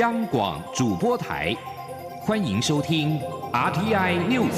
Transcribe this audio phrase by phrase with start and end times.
[0.00, 1.54] 央广主播台，
[2.20, 3.16] 欢迎收听
[3.52, 4.50] RTI News。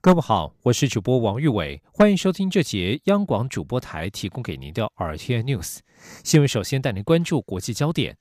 [0.00, 5.80] 各位好，我是主播王玉伟，欢迎收听这节央广主播台提供给您的 RTI News
[6.24, 6.48] 新闻。
[6.48, 8.16] 首先带您关注国际焦点。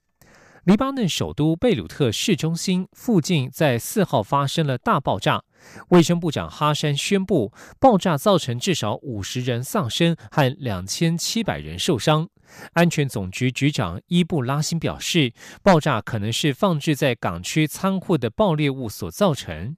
[0.66, 5.42] 黎巴嫩首都贝鲁特市中心附近在四号发生了大爆炸，
[5.90, 12.28] 卫生部长哈山宣布，爆炸造成至少五十人丧生和两千七百人受伤。
[12.74, 19.78] 安全总局局长伊布拉辛表示，爆炸可能是放置在港区仓库的爆裂物所造成。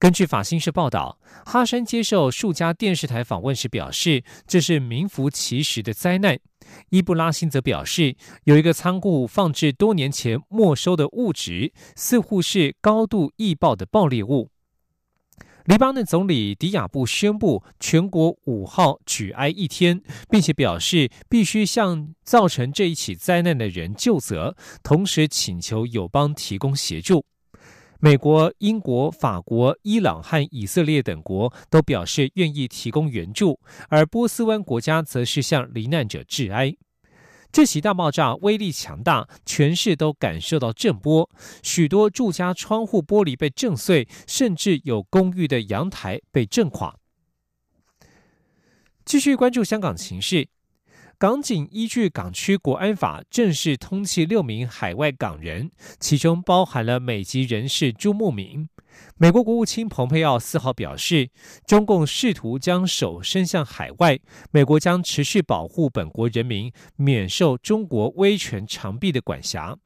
[0.00, 6.38] 根据法新社报道，哈山接受数家电视台访问时表示，这是名副其实的灾难。
[6.88, 14.48] 伊布拉辛则表示，有一个仓库放置多年前没收的物质，似乎是高度易爆的爆裂物。
[15.66, 27.26] 黎巴嫩总理迪亚布宣布，全国五号举哀一天，并且表示必须向造成这一起灾难的人就责，同时请求友邦提供协助。
[28.02, 36.74] 美国、英国、法国、伊朗和以色列等国都表示愿意提供援助，而波斯湾国家则是向罹难者致哀。
[37.52, 41.28] 这起大爆炸威力强大，全市都感受到震波，
[41.62, 46.96] 许多住家窗户玻璃被震碎，甚至有公寓的阳台被震垮。
[49.04, 50.48] 继续关注香港情势。
[51.20, 58.70] 港警依据港区国安法正式通缉六名海外港人，其中包含了美籍人士朱慕明。
[59.18, 61.28] 美国国务卿蓬佩奥四号表示，
[61.66, 64.18] 中共试图将手伸向海外，
[64.50, 69.76] 美国将持续保护本国人民免受中国威权长臂的管辖。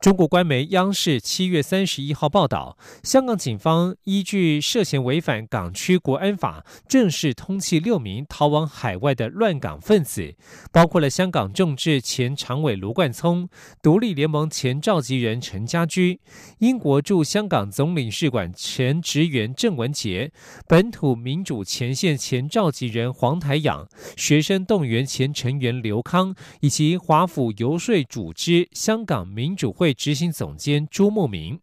[0.00, 10.36] 中国官媒央视七月三十一号报道，香港警方依据涉嫌违反港区国安法，正式通缉六名逃往海外的乱港分子，
[10.70, 13.48] 包括了香港众志前常委卢冠聪、
[13.82, 16.20] 独立联盟前召集人陈家驹、
[16.58, 20.30] 英国驻香港总领事馆前职员郑文杰、
[20.68, 29.87] 本土民主前线前召集人黄台仰、学生动员前成员刘康，以及华府游说组织香港民主会。
[29.92, 31.60] 执行总监朱慕明、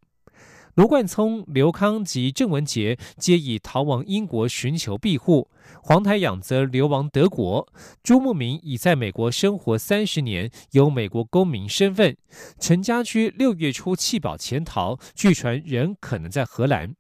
[0.76, 5.50] 卢冠聪、刘康及郑文杰皆已逃亡英国寻求庇护，
[5.82, 7.68] 黄台仰则流亡德国。
[8.04, 12.18] 朱慕明已在美国生活三十年，有美国公民身份。
[12.60, 16.96] 陈家驹六月初弃保潜逃，据传仍可能在荷兰。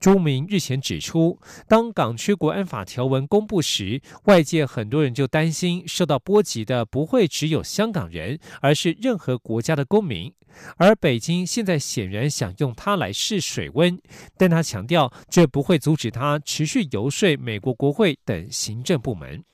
[0.00, 10.32] 朱明日前指出，当港区国安法条文公布时，外界很多人就担心受到波及的不会只有香港人，而是任何国家的公民。
[10.76, 14.00] 而北京现在显然想用它来试水温，
[14.36, 19.44] 但他强调，这不会阻止他持续游说美国国会等行政部门。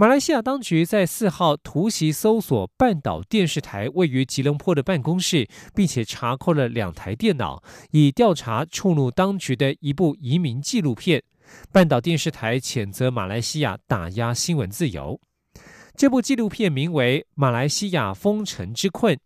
[0.00, 7.60] 马来西亚当局在四号突袭搜索半岛电视台位于吉隆坡的办公室，并且查扣了两台电脑，
[7.90, 11.20] 以调查触怒当局的一部移民纪录片。
[11.72, 15.20] 半岛电视台谴责马来西亚打压新闻自由。
[15.96, 19.16] 这部纪录片名为《马来西亚封城之困》，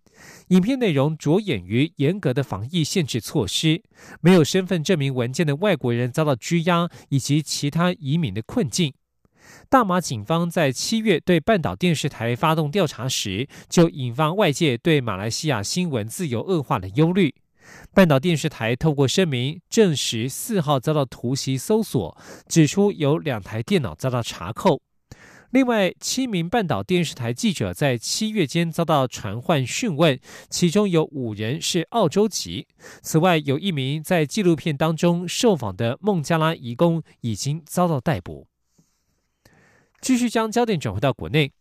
[0.48, 3.82] 影片内容着眼于严格的防疫限制措施、
[4.22, 8.94] 没有身份证明文件的外国人遭到拘押，以及其他移民的困境。
[9.72, 17.34] 大马警方在七月对半岛电视台发动调查时，就引发外界对马来西亚新闻自由恶化的忧虑。
[17.94, 22.14] 半岛电视台透过声明证实，四号遭到突袭搜索，
[22.46, 24.82] 指出有两台电脑遭到查扣。
[25.52, 32.66] 另外，七名半岛电视台记者在七月间遭到传唤讯问，其中有五人是澳洲籍。
[33.00, 38.48] 此外，有一名在纪录片当中受访的孟加拉移工已经遭到逮捕。
[40.02, 41.52] 继续将焦点转回到国内，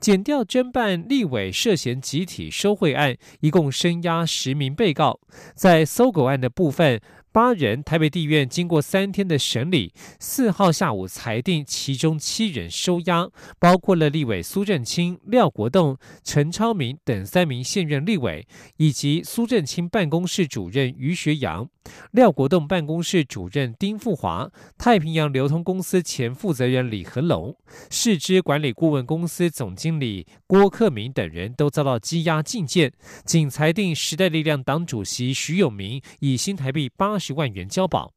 [0.00, 5.20] 检调侦办立委涉嫌集体收贿案，一共声押十名被告，
[5.54, 7.00] 在搜狗案的部分。
[7.32, 13.30] 八人，台北地院经过三天的审理，四号下午裁定其中七人收押，
[13.60, 18.44] 包括了立委苏振清、廖国栋、陈超明等三名现任立委，
[18.78, 21.68] 以及苏振清办公室主任于学阳、
[22.10, 27.56] 廖国栋办公室主任丁富华、太平洋流通公司前负责人李和龙、
[27.90, 32.92] 市之管理顾问公司总经理郭克明等人都遭到羁押禁见，
[33.24, 37.19] 仅裁定时代力量党主席徐永明以新台币八。
[37.20, 38.14] 十万元交保。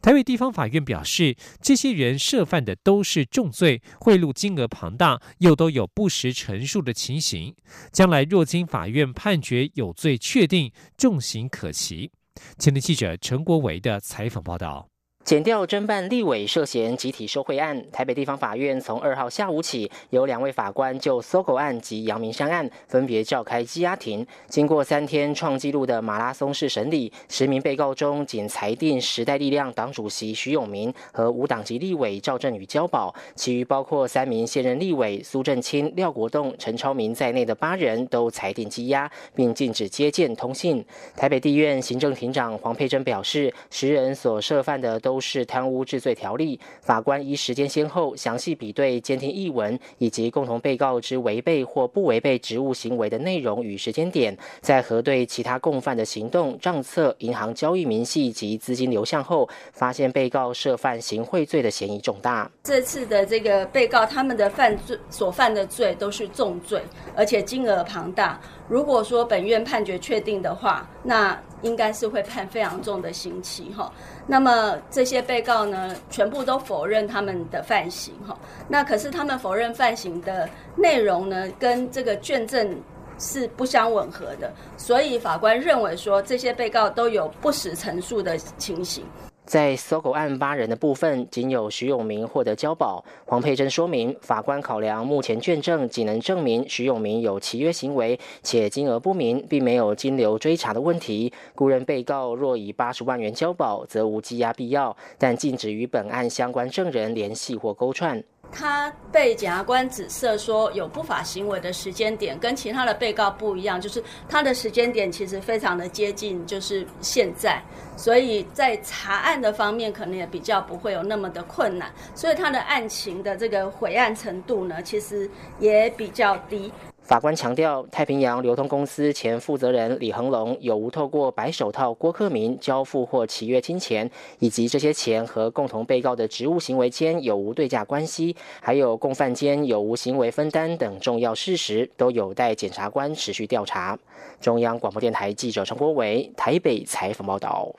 [0.00, 7.54] 台北地方法院表示，这些人涉犯的都是重罪，贿赂金额庞大，又都有不实陈述的情形。
[7.92, 12.10] 将来若经法院判决有罪确定，重刑可期。
[12.58, 14.91] 前天记者陈国维的采访报道。
[15.24, 24.26] 检调侦办立委涉嫌集体受贿案，台北地方法院从二号下午起，由两位法官就搜狗案及阳明山案分别召开羁押庭。
[24.48, 40.84] 经过三天创纪录的马拉松式审理，十名被告中，仅裁定时代力量党主席徐永明和无党籍立委赵振宇交保，其余包括三名现任立委苏振清、廖国栋、陈超明在内的八人都裁定羁押，并禁止接见通信。
[41.16, 45.11] 台北地院行政庭长黄佩珍表示，十人所涉犯的都。
[45.12, 62.50] 都是贪污治罪条例，法官依时间先后详细比对监听译文以及共同被告之违背或不违背职务行为的内容与时间点，在核对其他共犯的行动、账册、银行交易明细及资金流向后，发现被告涉犯行贿罪的嫌疑重大。
[62.62, 66.80] 这次的这个被告他们的犯罪所犯的罪都是重罪，
[67.14, 68.40] 而且金额庞大。
[68.72, 73.92] 如果说本院判决确定的话，那应该是会判非常重的刑期哈。
[74.26, 78.34] 那么这些被告呢，全部都否认他们的犯行哈。
[78.68, 82.74] 那可是他们否认犯行的内容呢，跟这个卷证
[83.18, 89.04] 是不相吻合的，所以法官认为说这些被告都有不实陈述的情形。
[89.52, 93.04] 在搜狗案八人的部分，仅有徐永明获得交保。
[93.26, 101.30] 黄佩珍说明，法官考量目前卷证仅能证明徐永明有契约行为，且金额不明，并没有金流追查的问题。
[101.54, 108.24] 故认被告若以八十万元交保，则无羁押必要，但禁止与本案相关证人联系或勾串。
[108.54, 117.62] 他被检察官指涉说有不法行为的时间点跟其他的被告不一样，就是他的时间点其实非常的接近，就是现在，
[117.96, 125.28] 所以在查案的方面可能也比较不会有那么的困难，所以他的案情的这个毁案程度呢，其实
[125.58, 126.72] 也比较低。
[127.02, 134.08] 法官强调，太平洋流通公司前负责人李恒龙有无透过白手套郭克明交付或契约金钱，
[134.38, 143.98] 以及这些钱和共同被告的职务行为间有无对价关系，还有共犯间有无行为分担等重要事实，都有待检察官持续调查。
[144.40, 147.74] 中央广播电台记者陈国伟台北采访报道。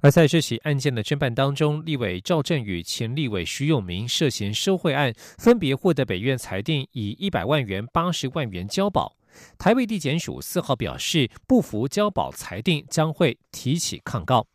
[0.00, 9.16] 而在这起案件的侦办当中，立委赵振宇、前立委徐永明涉嫌受贿案，分别获得北院裁定以一百万元、八十万元交保。
[9.58, 14.46] 台北地检署四号表示，不服交保裁定，将会提起抗告。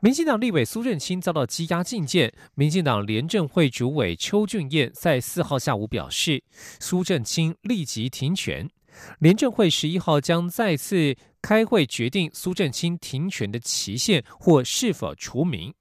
[0.00, 6.44] 民进党立委苏振清遭到羁押禁见，民进党廉政会主委邱俊彦在四号下午表示，
[6.78, 8.70] 苏振清立即停权。
[9.20, 15.74] 廉政会十一号将再次开会决定苏振清停权的期限或是否除名。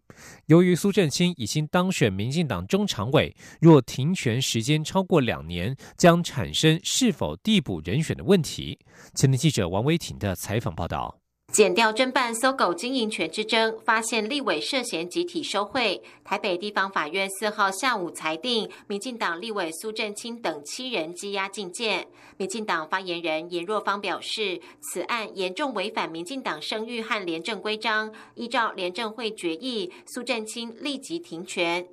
[0.48, 8.80] 由于苏振清已经当选民进党中常委，若停权时间超过两年，将产生是否递补人选的问题。
[9.14, 11.19] 前天记者王维婷的采访报道。
[11.57, 16.00] 检调侦办搜狗经营权之争，发现立委涉嫌集体收贿。
[16.24, 22.06] 台北地方法院四号下午裁定，民进党立委苏振清等七人羁押禁见。
[22.38, 31.88] 民进党发言人严若芳表示，此案严重违反民进党声誉和廉政规章，依照廉政会决议，苏振清立即停权。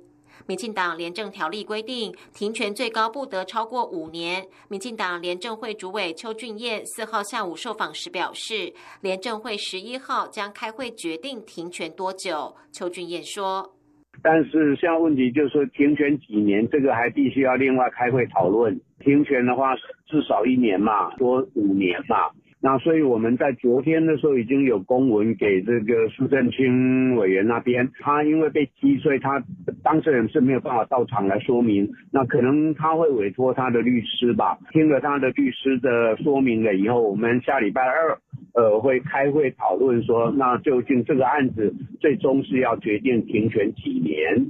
[0.47, 4.45] 民进党廉政条例规定，停权最高不得超过五年。
[4.69, 8.71] 民进党廉政会主委邱俊彦四号下午受访时表示，
[9.01, 12.55] 廉政会十一号将开会决定停权多久。
[12.71, 13.73] 邱俊彦说
[14.21, 18.79] ：“但是现在问题就是说，停权几年，这个还必须要另外开会讨论。
[18.99, 22.29] 停权的话，至少一年嘛，多五年嘛。”
[22.65, 29.39] 那所以我们在昨天的时候已经有公文给这个苏振清委员那边，他因为被击，所以他
[29.83, 31.87] 当事人是没有办法到场来说明。
[32.11, 34.57] 那可能他会委托他的律师吧。
[34.71, 38.17] 听了他的律师的说明了以后，我们下礼拜二
[38.55, 44.47] 呃会开会讨论说，那究竟这个案子最终是要决定停权几年。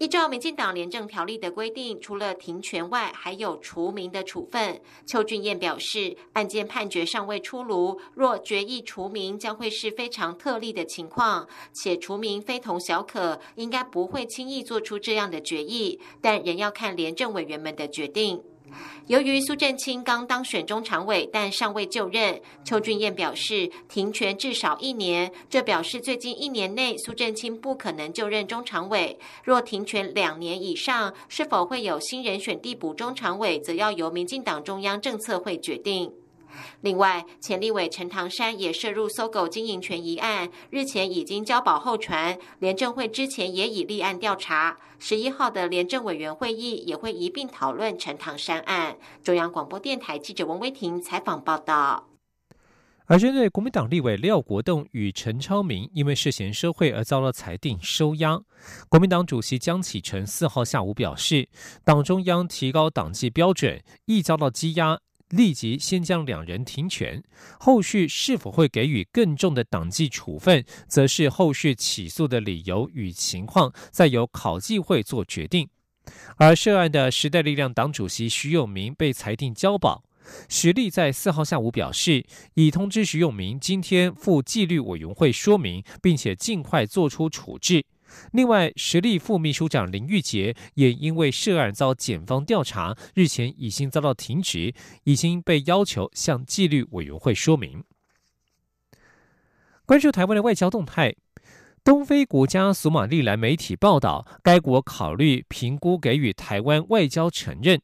[0.00, 4.80] 依照民进党廉政条例的规定，除了停权外，还有除名的处分。
[5.04, 18.42] 邱俊彦表示，案件判决尚未出炉，若决议除名，将会是非常特例的情况，且除名非同小可，应该不会轻易做出这样的决议，但仍要看廉政委员们的决定。
[19.06, 29.18] 由于苏振清刚当选中常委，但尚未就任，邱俊彦表示停权至少一年，这表示最近一年内苏振清不可能就任中常委。
[29.42, 36.12] 若停权两年以上，是否会有新人选递补中常委，则要由民进党中央政策会决定。
[36.80, 42.38] 另外，前立委陈唐山也涉入搜狗经营权一案，日前已经交保候传。
[42.58, 48.96] 廉政会之前也已立案调查，十一号的廉政委员会议也会一并讨论陈唐山案。
[49.22, 52.06] 中央广播电台记者王威婷采访报道。
[53.06, 58.40] 而针对国民党立委廖国栋与陈超明因为涉嫌受贿而遭到裁定收押，
[58.88, 61.48] 国民党主席江启臣四号下午表示，
[61.82, 67.22] 党中央提高党纪标准，易遭到羁押，立即先将两人停权，
[67.58, 75.68] 后续是否会给予更重的党纪处分，则是后续起诉的理由与情况，再由考纪会做决定。
[76.36, 80.04] 而涉案的时代力量党主席徐永明被裁定交保。
[80.48, 87.84] 徐立在四号下午表示，已通知徐永明今天赴纪律委员会说明，并且尽快做出处置。
[88.32, 94.74] 另外，实力副秘书长林玉杰也因为涉案遭检方调查，日前已经遭到停职，
[95.04, 97.84] 已经被要求向纪律委员会说明。
[99.86, 101.14] 关注台湾的外交动态。
[101.82, 107.80] 东非国家索马利兰媒体报道，该国考虑评估给予台湾外交承认，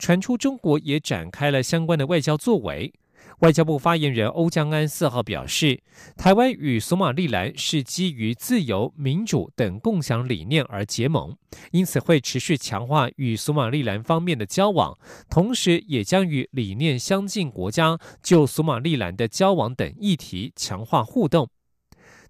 [0.00, 2.92] 传出中国也展开了相关的外交作为。
[3.40, 5.82] 外交部发言人欧江安四号表示，
[6.16, 11.36] 台湾与索马利兰是基于自由、民主等共享理念而结盟，
[11.70, 14.96] 因此会持续强化与索马利兰方面的交往，
[15.28, 21.50] 同时也将与理念相近国家就索马利兰的交往等议题强化互动。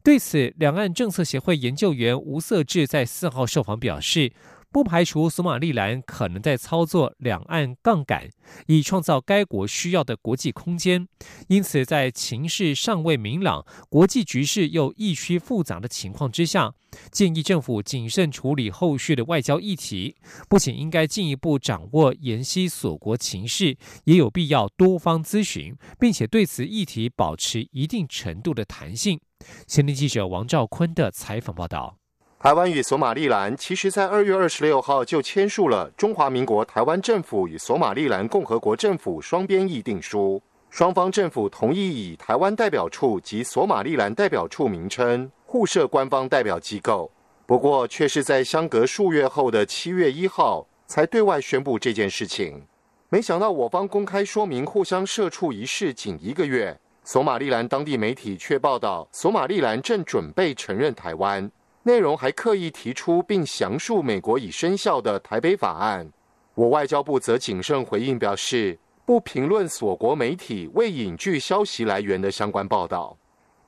[0.02, 4.32] 对此，两岸政策协会研究员吴色志在四号受访表示，
[4.70, 8.28] 不排除索马利兰可能在操作两岸杠杆，
[8.66, 11.08] 以创造该国需要的国际空间。
[11.49, 16.75] 因此，在情势尚未明朗、国际局势又异趋复杂的情况之下，
[17.11, 20.16] 建议政府谨慎处理后续的外交议题。
[20.49, 29.20] 不仅应该进一步掌握研析所国情势，也有必要多方咨询，并且对此议题保持一定程度的弹性。
[29.66, 31.99] 前天记者王兆坤的采访报道：
[32.46, 47.10] 台湾与索马利兰其实在二月二十六号就签署了《中华民国台湾政府与索马利兰共和国政府双边议定书》，双方政府同意以台湾代表处及索马利兰代表处名称互设官方代表机构。
[47.46, 52.64] 不过，却是在相隔数月后的七月一号才对外宣布这件事情。
[53.08, 56.78] 没想到，我方公开说明互相设处一事仅一个月。
[57.02, 61.48] 索马利兰当地媒体却报道，索马利兰正准备承认台湾，
[61.87, 66.11] 内容还刻意提出并详述美国已生效的台北法案。
[66.57, 73.16] 我外交部则谨慎回应表示，不评论所国媒体未引据消息来源的相关报道。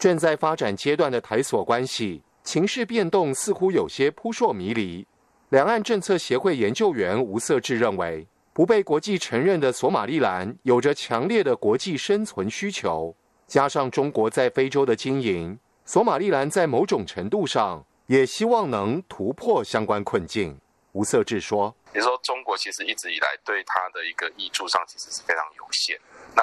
[0.01, 5.07] 正在发展阶段的台索关系情势变动似乎有些扑朔迷离。
[5.51, 13.15] 两岸政策协会研究员吴色志认为，不被国际承认的索马利兰有着强烈的国际生存需求。
[13.47, 20.59] 加上中国在非洲的经营，索马利兰在某种程度上也希望能突破相关困境。
[20.93, 26.01] 吴色志说：“你说中国其实一直以来对他的一个益助上其实是非常有限。
[26.35, 26.43] 那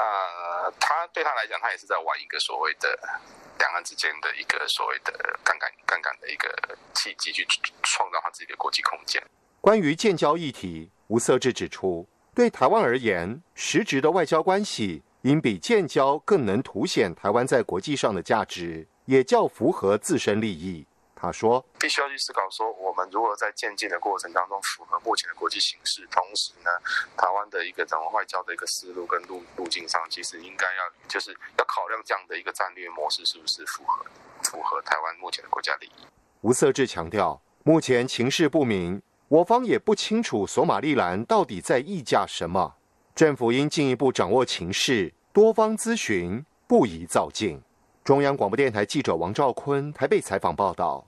[0.80, 2.96] 他对他来讲，他也是在玩一个所谓的
[3.58, 5.12] 两岸之间的一个所谓的
[5.44, 6.48] 杠杆杠杆的一个
[6.94, 7.44] 契机，去
[7.82, 9.22] 创造他自己的国际空间。”
[9.60, 15.02] 关于建交议题，吴色志指出，对台湾而言，实质的外交关系。
[15.24, 20.86] 因比建交更能凸显台湾在国际上的价值，也较符合自身利益。
[21.26, 26.70] 他说：“必须要去思考，说我们如何在渐进的过程当中符合目前的国际形势，同时呢，
[27.18, 34.06] 台湾的一个整个外交的一个思路跟路路径上，其实应该要就是要考量这样的一个战略模式是不是符合
[34.44, 36.06] 符合台湾目前的国家利益。”
[36.42, 42.76] 吴色志强调，目前情势不明，我方也不清楚索马利兰到底在议价什么。
[43.16, 47.62] 政府应进一步掌握情势，多方咨询，不宜造进。
[48.04, 51.08] 中央广播电台记者王兆坤台北采访报道。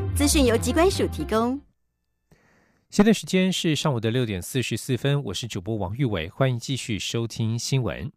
[0.13, 1.59] 资讯由机关署提供。
[2.89, 8.11] 现在时间是上午的六点四十四分，我是主播王玉伟，欢迎继续收听新闻。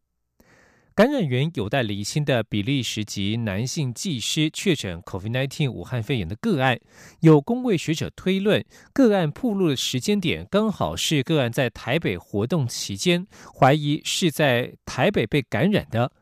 [0.97, 6.79] 感染源有待厘清的比利时籍男性技师确诊 COVID-19 武汉肺炎的个案，
[7.21, 13.27] 有工位学者推论，个案铺路的时间点刚好是个案在台北活动期间，
[13.59, 16.13] 怀疑是在台北被感染的。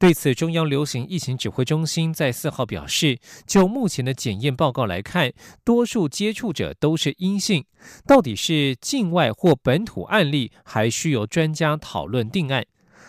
[0.00, 5.30] 对此，中央流行疫情指挥中心在四号表示，就目前的检验报告来看，
[5.62, 7.66] 多数接触者都是阴性。
[8.06, 12.64] 到底是境外或本土案例，还需由专家讨论定案。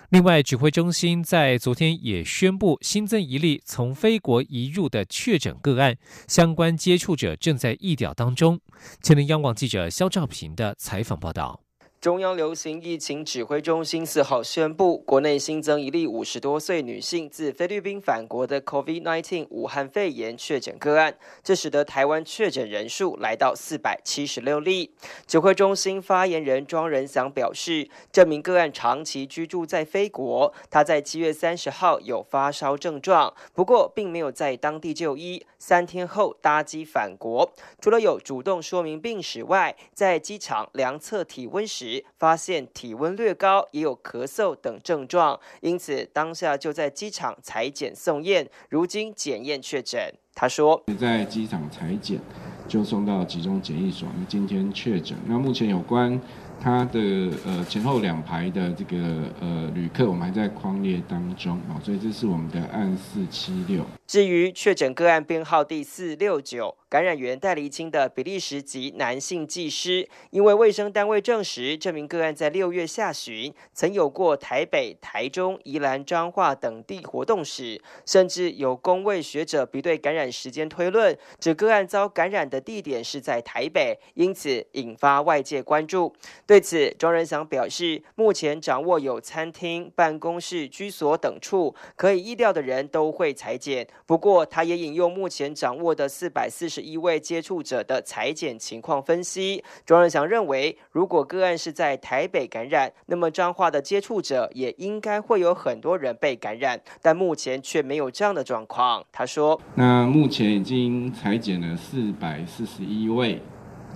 [0.09, 5.95] 另外，指挥中心在昨天也宣布新增一例从非国移入的确诊个案，
[6.27, 8.59] 相关接触者正在疫调当中。
[9.01, 11.61] 前天央广记者肖兆平的采访报道。
[12.01, 24.95] 中央流行疫情指挥中心四号宣布，国内新增一例五十多岁女性自菲律宾返国的 COVID-19 武汉肺炎确诊个案，这使得台湾确诊人数来到四百七十六例。
[25.27, 37.53] 指挥中心发言人庄仁祥表示，这名个案长期居住在菲国，他在七月三十号有发烧症状，不过并没有在当地就医，三天后搭机返国。
[37.79, 41.90] 除了有主动说明病史外，在机场量测体温时。
[42.19, 49.99] 发现体温略高，也有咳嗽等症状，因此当下就在机场裁剪送验，如今检验确诊。
[50.35, 52.19] 他说，在机场裁剪
[52.67, 55.17] 就送到集中检疫所，那今天确诊。
[55.25, 56.19] 那目前有关。
[56.63, 56.99] 他的
[57.43, 58.95] 呃前后两排的这个
[59.39, 63.83] 呃旅客，我们还在框列当中啊，所以这是我们的案四七六。
[64.11, 86.13] 至于确诊个案编号第四六九，感染源戴厘清的比利时籍男性技师，因为卫生单位证实这名个案在六月下旬曾有过台北、台中、宜兰、彰化等地活动史，甚至有公卫学者比对感染时间推论，指个案遭感染的地点是在台北，因此引发外界关注。
[86.45, 93.87] 对此，庄仁祥表示，目前掌握有餐厅、办公室、居所等处可以意料的人都会裁剪。
[94.05, 99.63] 不过，他也引用目前掌握的四百四十一位接触者的裁剪情况分析。
[99.85, 109.03] 庄仁祥认为，如果个案是在台北感染，那么彰化的接触者也应该会有很多人被感染，但目前却没有这样的状况。
[109.11, 113.41] 他说：“那目前已经裁剪了四百四十一位，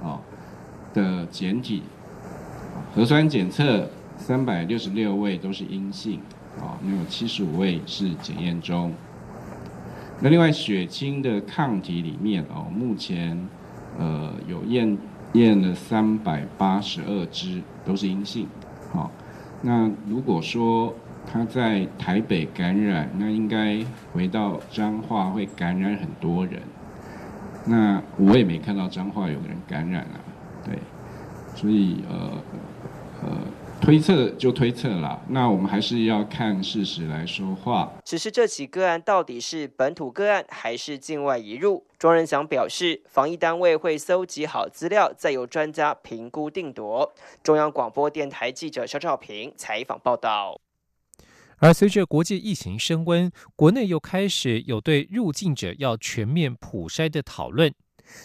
[0.02, 0.22] 哦
[0.94, 1.84] 的检体。”
[2.96, 6.22] 核酸检测三百六十六位都是阴性，
[6.60, 8.94] 啊，那有七十五位是检验中。
[10.22, 13.38] 那另外血清的抗体里面哦，目前
[13.98, 14.98] 呃有验
[15.34, 18.48] 验了三百八十二支都是阴性，
[18.92, 19.12] 好，
[19.62, 20.94] 那如果说
[21.26, 26.62] 他在台北感染，那应该回到彰化会感染很多人。
[27.66, 30.20] 那我也没看到彰化有人感染啊，
[30.64, 30.78] 对，
[31.56, 32.32] 所以呃。
[33.24, 33.30] 呃，
[33.82, 37.94] 推测就推测了，那我们还是要看事实来说话。
[38.04, 41.86] 只是这起个案到底是本土个案还是境外移入？
[42.00, 47.14] 庄仁祥表示，防疫单位会搜集好资料，再由专家评估定夺。
[47.44, 50.60] 中央广播电台记者肖兆平采访报道。
[51.58, 57.72] 而随着国际疫情升温，国内又开始有对入境者要全面普筛的讨论。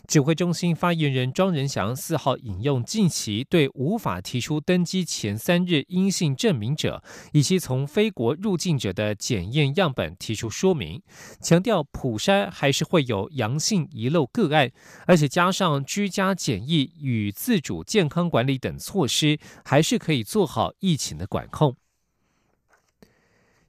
[0.06, 11.02] 指挥中心发言人庄仁祥四号引用近期对无法提出登机前三日阴性证明者以及从非国入境者的检验样本提出说明，
[11.40, 14.70] 强调普筛还是会有阳性遗漏个案，
[15.06, 21.76] 而且加上居家检疫与自主健康管理等措施，还是可以做好疫情的管控。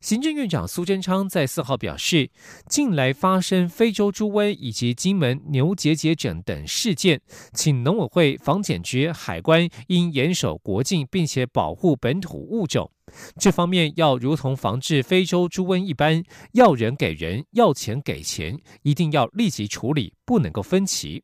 [0.01, 2.31] 行政院长苏贞昌在四号表示，
[2.67, 7.21] 近来发生非洲猪瘟以及金门牛结节疹等事件，
[7.53, 12.89] 请农委会、防检局、海关应严守国境，并且保护本土物种。
[13.37, 21.23] 这方面要如同防治非洲猪瘟一般，要人给人，要钱给钱，一定要立即处理，不能够分歧。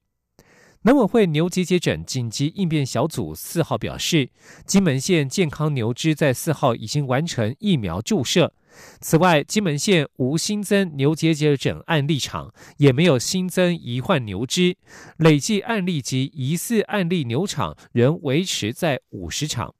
[0.83, 4.29] 农委会牛结节疹紧急应变小组四号表示，
[4.67, 8.53] 金门县健康牛只在四号已经完成疫苗注射。
[8.99, 14.75] 此外，金门县无新增牛结节疹案例场，也没有新增疑患牛只，
[15.17, 19.73] 累计案例及疑似案例牛场仍维持在五十场。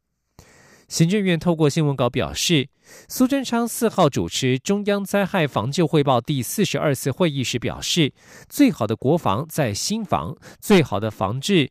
[0.87, 2.69] 行政院透过新闻稿表示，
[3.09, 8.13] 苏贞昌四号主持中央灾害防救汇报第四十二次会议时表示，
[8.47, 11.69] 最好的国防在心防，最好的防治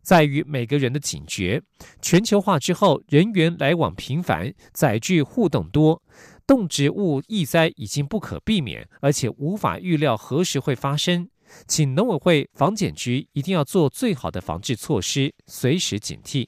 [0.00, 1.60] 在于每个人的警觉。
[2.00, 6.02] 全球化之后，人员来往频繁，载具互动多。
[6.46, 11.28] 动植物疫灾已经不可避免，而且无法预料何时会发生，
[11.66, 16.46] 请农委会、防检局一定要做最好的防治措施，随时警惕。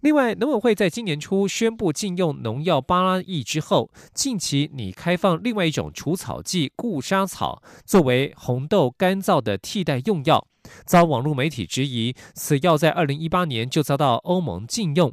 [0.00, 10.46] 另外，农委会在今年初宣布禁用农药巴拉益之后，近期拟开放另外一种除草剂固沙草作为红豆干燥的替代用药，
[10.86, 15.12] 遭网络媒体质疑，此药在二零一八年就遭到欧盟禁用。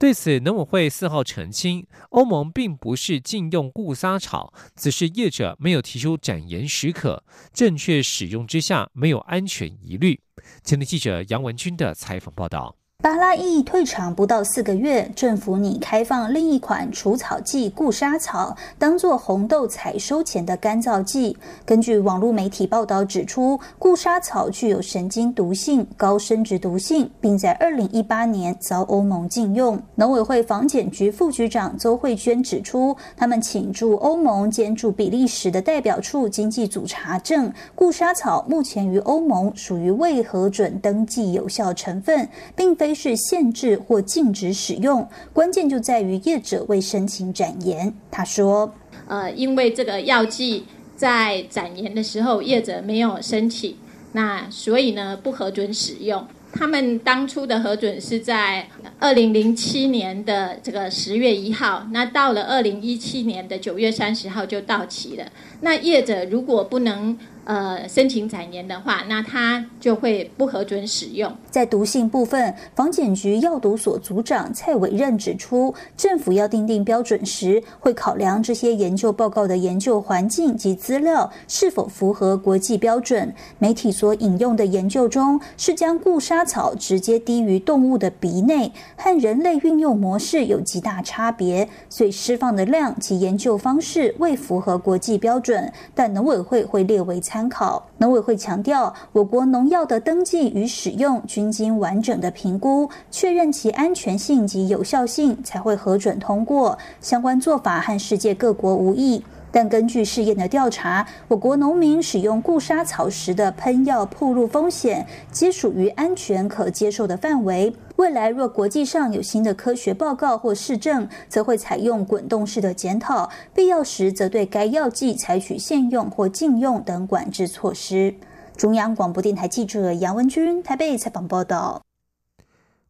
[0.00, 10.18] 对此，农委会四号澄清，欧盟并不是禁用固沙草，只是业者没有提出展延许可，正确使用之下没有安全疑虑。
[10.64, 12.79] 前的记者杨文军的采访报道。
[13.02, 21.34] 巴拉伊退场不到四个月，政府拟开放另一款除草剂固沙草，当做红豆采收前的干燥剂。
[21.64, 29.80] 根据网络媒体报道指出，固沙草具有神经毒性、高生殖毒性，并在二零一八年遭欧盟禁用。
[29.94, 42.89] 农委会防检局副局长邹慧娟指出，他们请驻欧盟兼驻比利时的代表处经济组查证，固沙草目前于欧盟属于未核准登记有效成分，并非。
[42.94, 47.92] 是限制或禁止使用，关键就在于业者未申请展言。
[48.10, 48.72] 他说
[49.08, 50.64] ：“呃，因为这个药剂
[50.96, 53.76] 在展言的时候，业者没有申请，
[54.12, 56.26] 那所以呢不核准使用。
[56.52, 58.66] 他们当初的核准是在
[58.98, 65.24] 二零零七年的这个十月一号，那到了二零一七年的九月三十号就到期了。
[65.60, 71.34] 那业者如果不能。”呃，申请展年的话，那他就会不核准使用。
[71.50, 83.34] 在毒性部分，防检局药毒所组长蔡伟任指出，政府要定定标准时，会考量这些研究报告的研究环境及资料是否符合国际标准。
[83.58, 95.70] 媒体所引用的研究中，是将固沙花草直接滴于动物的鼻内，和人类运用模式有极大差别，所以释放的量及研究方式未符合国际标准。
[95.94, 97.20] 但农委会会列为。
[97.20, 106.78] 参考农委会强调，我国农药的登记与使用均经完整的评估，确认其安全性及有效性，才会核准通过。
[107.02, 109.22] 相关做法和世界各国无异。
[109.52, 117.74] 但根据试验的调查，我国农民使用固沙草时的喷药暴露风险，皆属于安全可接受的范围。
[117.96, 128.14] 未来若国际上有新的科学报告或市政，则会采用滚动式的检讨，必要时则对该药剂采取限用或禁用等管制措施。
[128.56, 131.82] 中央广播电台记者杨文君台北采访报道。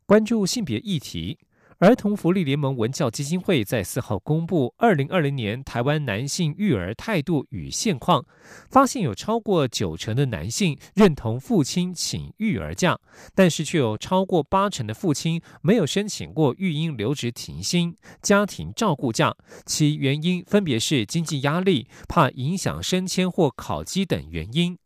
[0.07, 1.38] 关注性别议题。
[1.80, 8.22] 儿童福利联盟文教基金会在四号公布二零二零年台湾男性育儿态度与现况，
[8.68, 12.98] 发现有超过九成的男性认同父亲请育儿假，
[13.34, 24.76] 但是却有超过八成的父亲没有申请过育婴留职停薪、家庭照顾假，其原因分别是经济压力、怕影响升迁或考绩等原因。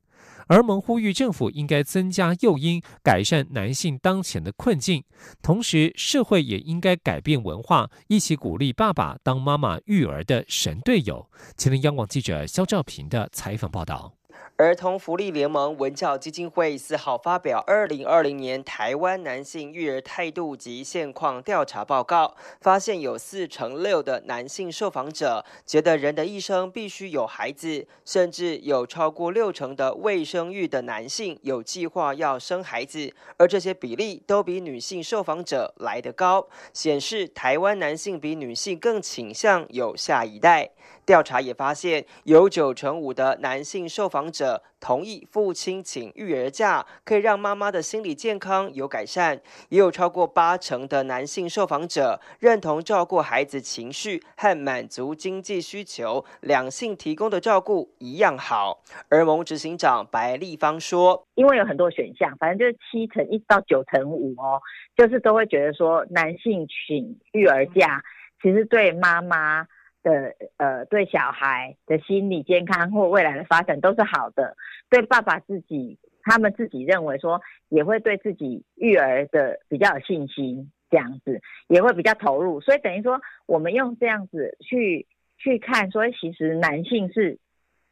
[0.46, 5.04] 而盟呼吁政府应该增加诱因，改善男性当前的困境，
[5.42, 11.30] 同时社会也应该改变文化，一起鼓励爸爸当妈妈育儿的神队友。
[11.56, 14.14] 前天央广记者肖兆平的采访报道。
[14.56, 40.70] 儿童福利联盟文教基金会四号发表二零二零年台湾男性育儿态度及现况调查报告，发现有四成六的男性受访者觉得人的一生必须有孩子，甚至有超过六成的未生育的男性有计划要生孩子，而这些比例都比女性受访者来得高，显示台湾男性比女性更倾向有下一代。
[41.06, 58.82] 调查也发现，有九成五的男性受访者同意父亲请育儿假可以让妈妈的心理健康有改善，也有超过八成的男性受访者认同照顾孩子情绪和满足经济需求两性提供的照顾一样好。
[59.08, 64.60] 而盟执行长白立方说：“因为有很多选项，反正就是七成一到九成五哦，
[64.96, 68.02] 就是都会觉得说男性请育儿假
[68.42, 69.66] 其实对妈妈。”
[70.04, 74.56] 的呃，对小孩的心理健康或未来的发展都是好的。
[74.88, 82.60] 对爸爸自己，他们自己认为说，也会对自己育儿的比较有信心，这样子也会比较投入。
[82.60, 87.40] 所以等于说，我们用这样子去去看，说其实男性是。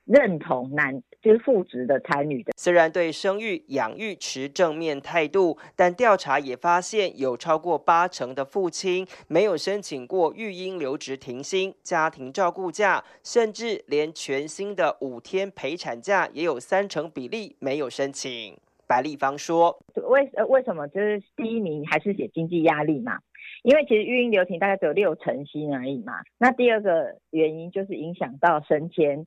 [0.05, 18.59] 认同男就是父职的参与的，虽然对生育养育持正面态度，但调查也发现有超过八成的父亲没有申请过育婴留职停薪、家庭照顾假，甚至连全新的五天陪产假也有三成比例没有申请。
[18.89, 23.21] 白立方说：“为为什么就是第一名还是写经济压力嘛？
[23.63, 26.15] 因为其实育婴留停大概只有六成薪而已嘛。
[26.37, 29.25] 那第二个原因就是影响到升迁。”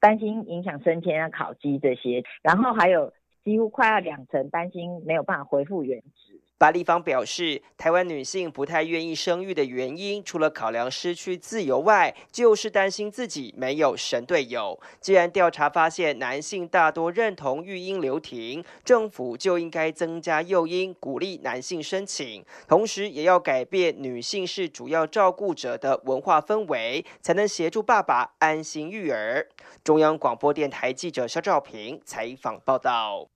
[0.00, 3.12] 担心影响升迁啊、烤鸡这些，然后还有
[3.44, 6.37] 几乎快要两成担心没有办法恢复原职。
[6.58, 14.80] 白立方表示，台湾女性不太愿意生育的原因，除了考量失去自由外，就是担心自己没有神队友。
[15.00, 29.48] 既然调查发现男性大多认同育婴留停，政府就应该增加诱因，鼓励男性申请，同时也要改变女性是主要照顾者的文化氛围，才能协助爸爸安心育儿。
[29.84, 33.28] 中央广播电台记者肖兆平采访报道。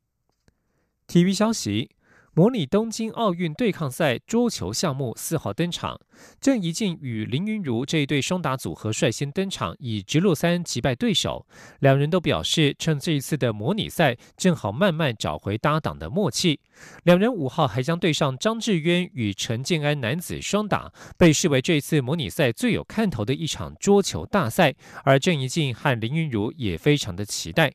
[1.06, 1.90] 体育消息。
[2.34, 6.00] 模拟东京奥运对抗赛桌球项目四号登场，
[6.40, 11.46] 郑怡静与林云如这一对双打组合率先登场，以直落三击败对手。
[11.80, 16.58] 两人都表示，趁这一次的模拟赛，正好慢慢找回搭档的默契。
[17.02, 24.74] 两人五号还将对上张志渊与陈建安男子双打，被视为这次模拟赛最有看头的一场桌球大赛。
[25.04, 27.74] 而郑怡静和林云如也非常的期待。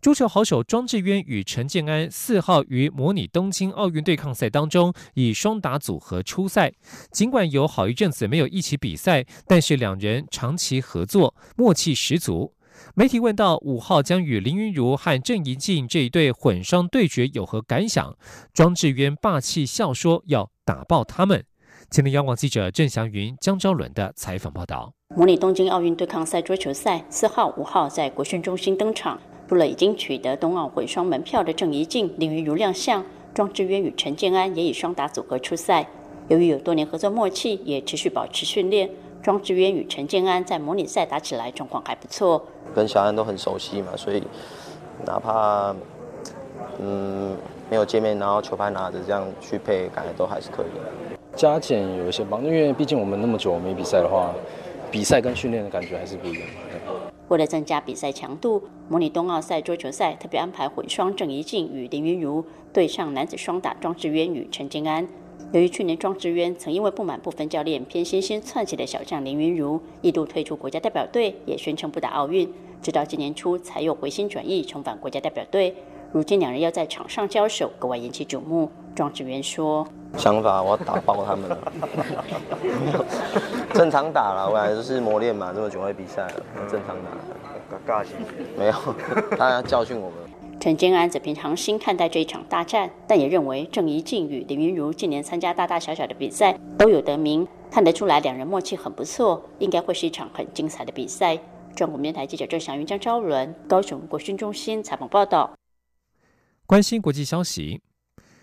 [0.00, 6.72] 桌球好手庄智渊与陈建安四号于模拟东京奥运对抗赛当中以双打组合出赛，
[7.10, 12.54] 尽管有好一阵子没有一起比赛，但是两人长期合作，默契十足。
[12.94, 18.16] 媒体问到五号将与林云如和郑怡静这一对混双对决有何感想，
[18.54, 21.44] 庄智渊霸气笑说要打爆他们。
[21.90, 24.92] 前天央广记者郑祥云、江昭伦的采访报道。
[25.16, 29.18] 模拟东京奥运对抗赛桌球赛四号、五号在国训中心登场。
[29.48, 35.88] 除了已经取得冬奥会双门票的郑怡静、林云如亮相，庄智渊与陈建安也以双打组合出赛。
[36.28, 38.90] 由于有多年合作默契，也持续保持训练，
[39.22, 42.46] 庄智渊与陈建安在模拟赛打起来状况还不错。
[42.74, 44.22] 跟小安都很熟悉嘛，所以
[45.06, 45.74] 哪怕
[46.78, 47.34] 嗯
[47.70, 50.66] 没有见面，然后球拍拿着这样去配，感觉都还是可以。
[51.38, 54.34] 加减有一些帮，因为毕竟我们那么久没比赛的话，
[54.90, 56.42] 比赛跟训练的感觉还是不一样。
[57.28, 65.06] 为了增加比赛强度，模拟冬奥赛桌球赛特别安排混双郑怡静与林云如对上男子双打庄智渊与陈静安。
[65.52, 75.72] 由于去年庄智渊曾因为不满部分教练偏心先窜起的小将林云如，一度退出国家代表队，也宣称不打奥运，直到今年初才又回心转意重返国家代表队。
[76.10, 78.70] 如今两人要在场上交手，格外引起瞩目。
[78.94, 81.72] 庄智渊说：“想法我要打爆他们了，
[83.72, 86.32] 正常打了，我来就是磨练嘛，这么久会比赛了，
[86.68, 87.10] 正常打。
[87.86, 88.06] 尬尬
[88.56, 88.74] 没有，
[89.36, 90.18] 他要教训我们。”
[90.58, 101.38] 陈建安则平常心看待这一场大战，但也认为郑怡静与林云如近年参加大大小小的比赛都有得名，看得出来两人默契很不错，应该会是一场很精彩的比赛。
[101.76, 105.52] 中国电台记者郑祥云、江昭伦高雄国训中心采访报道。
[106.68, 107.80] 关心国际消息，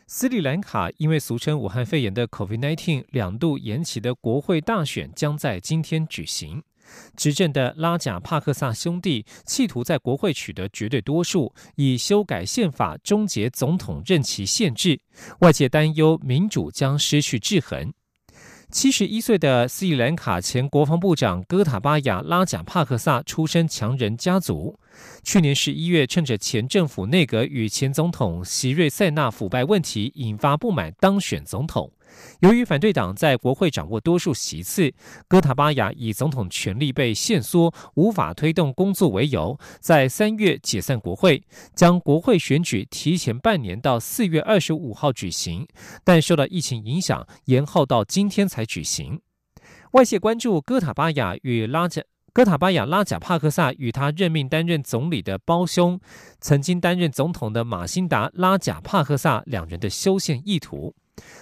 [0.08, 6.64] 斯里兰卡因为俗称武汉肺炎的 COVID-19 两度延期的国会大选将在今天举行。
[7.16, 15.00] 执政的拉贾帕克萨兄弟企图在国会取得绝对多数，以修改宪法终结总统任期限制。
[15.42, 17.94] 外界担忧民主将失去制衡。
[18.76, 24.78] 七十一岁的斯里兰卡前国防部长戈塔巴亚拉贾帕克萨出身强人家族。
[25.24, 31.90] 去年十一月，趁着前政府内阁与前总统席瑞塞纳腐败问题引发不满，当选总统。
[32.40, 34.94] 由于反对党在国会掌握多数席次，
[35.28, 45.68] 哥塔巴雅以总统权力被限缩、无法推动工作为由，在三月解散国会，将国会选举提前半年到四月二十五号举行，
[46.04, 49.22] 但受到疫情影响，延后到今天才举行。
[49.92, 52.02] 外界关注哥塔巴雅与拉贾。
[52.34, 55.98] 哥塔巴雅拉贾帕克萨与他任命担任总理的胞兄，
[56.42, 60.94] 曾经担任总统的马辛达拉贾帕克萨两人的修宪意图。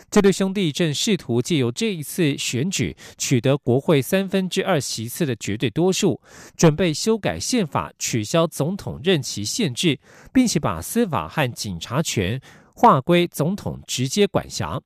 [0.09, 6.21] 这对兄弟正试图借由这一次选举取得国会三分之二席次的绝对多数，
[6.55, 9.99] 准备修改宪法，取消总统任期限制，
[10.31, 12.39] 并且把司法和警察权
[12.75, 14.79] 划归总统直接管辖。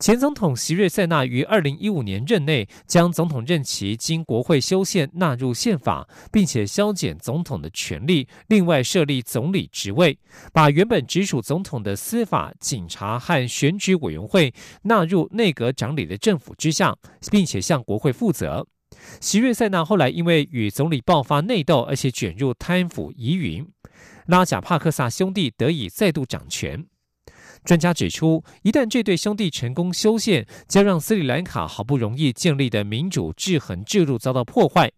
[0.00, 10.18] 前总统席瑞塞纳于二零一五年任内，将总统任期经国会修宪纳入宪法，并且削减总统的权力，另外设立总理职位，
[10.54, 16.96] 把原本直属总统的司法、警察和选举委员会纳入内阁长理的政府之下，
[17.30, 18.66] 并且向国会负责。
[19.20, 23.68] 席瑞塞纳后来因为与总理爆发内斗，而且卷入贪腐疑云，
[24.28, 26.86] 拉贾帕克萨兄弟得以再度掌权。
[27.64, 34.90] 专家指出，一旦这对兄弟成功修宪，将让斯里兰卡好不容易建立的民主制衡制度遭到破坏。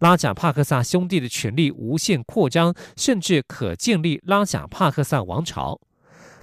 [0.00, 5.80] 拉贾帕克萨兄弟的权力无限扩张，甚至可建立拉贾帕克萨王朝。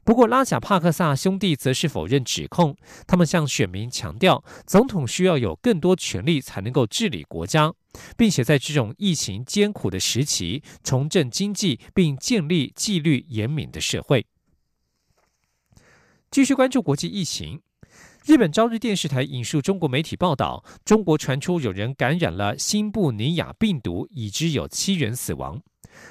[0.04, 2.76] 不过，拉贾帕克萨兄弟则是否认指控。
[3.08, 7.74] 他们向选民强调，总统需要有更多权力才能够治理国家，
[8.16, 14.28] 并且在这种疫情艰苦的时期重振经济，并建立纪律严明的社会。
[16.36, 17.62] 继续关注国际疫情。
[18.26, 25.62] 日本朝日电视台引述中国媒体报道，中国传出有人感染了新布尼亚病毒，已知有七人死亡。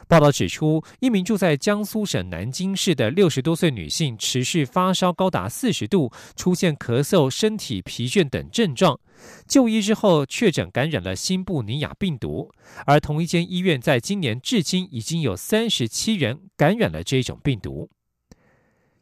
[0.08, 8.98] 报道指出，一名住在江苏省南京市的六十多岁女性，持续发烧高达四十度，出现咳嗽、身体疲倦等症状。
[9.46, 12.50] 就医之后，确诊感染了新布尼亚病毒。
[12.86, 17.90] 而同一间医院在今年至今已经有三十七人感染了这种病毒。